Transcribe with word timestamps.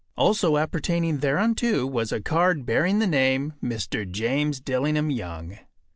Also 0.17 0.57
appertaining 0.57 1.19
thereunto 1.19 1.85
was 1.85 2.11
a 2.11 2.19
card 2.19 2.65
bearing 2.65 2.97
the 2.97 3.05
name 3.05 3.53
“Mr. 3.63 4.09
James 4.09 4.59
Dillingham 4.59 5.11
Young. 5.11 5.59